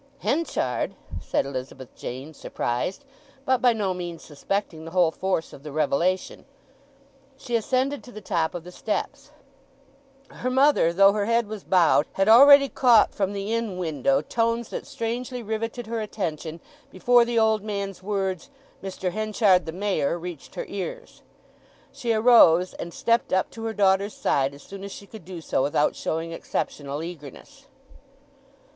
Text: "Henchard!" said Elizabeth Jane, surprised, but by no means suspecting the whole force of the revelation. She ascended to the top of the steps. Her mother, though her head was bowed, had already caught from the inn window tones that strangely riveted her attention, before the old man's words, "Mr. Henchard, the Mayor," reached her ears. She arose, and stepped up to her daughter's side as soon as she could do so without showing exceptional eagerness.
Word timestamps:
"Henchard!" 0.21 0.95
said 1.19 1.45
Elizabeth 1.45 1.93
Jane, 1.93 2.33
surprised, 2.33 3.05
but 3.45 3.61
by 3.61 3.71
no 3.71 3.93
means 3.93 4.23
suspecting 4.23 4.83
the 4.83 4.89
whole 4.89 5.11
force 5.11 5.53
of 5.53 5.61
the 5.61 5.71
revelation. 5.71 6.43
She 7.37 7.55
ascended 7.55 8.03
to 8.03 8.11
the 8.11 8.19
top 8.19 8.55
of 8.55 8.63
the 8.63 8.71
steps. 8.71 9.29
Her 10.29 10.49
mother, 10.49 10.91
though 10.91 11.13
her 11.13 11.25
head 11.27 11.45
was 11.47 11.63
bowed, 11.63 12.07
had 12.13 12.27
already 12.27 12.67
caught 12.67 13.13
from 13.13 13.33
the 13.33 13.53
inn 13.53 13.77
window 13.77 14.21
tones 14.21 14.69
that 14.69 14.87
strangely 14.87 15.43
riveted 15.43 15.85
her 15.85 16.01
attention, 16.01 16.61
before 16.89 17.23
the 17.23 17.37
old 17.37 17.61
man's 17.63 18.01
words, 18.01 18.49
"Mr. 18.81 19.11
Henchard, 19.11 19.67
the 19.67 19.71
Mayor," 19.71 20.17
reached 20.17 20.55
her 20.55 20.65
ears. 20.67 21.21
She 21.91 22.11
arose, 22.11 22.73
and 22.73 22.91
stepped 22.91 23.31
up 23.31 23.51
to 23.51 23.65
her 23.65 23.73
daughter's 23.73 24.15
side 24.15 24.55
as 24.55 24.63
soon 24.63 24.83
as 24.83 24.91
she 24.91 25.05
could 25.05 25.25
do 25.25 25.41
so 25.41 25.61
without 25.61 25.95
showing 25.95 26.31
exceptional 26.31 27.03
eagerness. 27.03 27.67